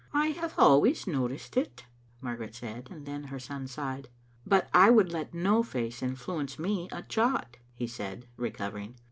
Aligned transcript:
"I 0.15 0.29
have 0.29 0.55
always 0.57 1.05
noticed 1.05 1.55
it," 1.57 1.85
Margaret 2.21 2.55
said, 2.55 2.87
and 2.89 3.05
then 3.05 3.25
her 3.25 3.37
son 3.37 3.67
sighed." 3.67 4.09
But 4.47 4.67
I 4.73 4.89
would 4.89 5.11
let 5.13 5.31
no 5.35 5.61
face 5.61 6.01
influence 6.01 6.57
me 6.57 6.89
a 6.91 7.03
jot," 7.03 7.57
he 7.75 7.85
said, 7.85 8.25
recovering. 8.35 8.95